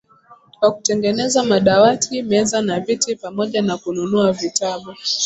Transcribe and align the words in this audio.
Kwa 0.59 0.71
kutengeneza 0.71 1.43
madawati, 1.43 2.21
meza 2.23 2.61
na 2.61 2.79
viti 2.79 3.15
pamoja 3.15 3.61
na 3.61 3.77
kununua 3.77 4.31
vitabu. 4.31 4.95